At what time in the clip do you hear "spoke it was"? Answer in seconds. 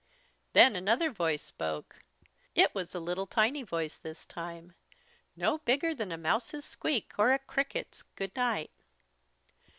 1.43-2.95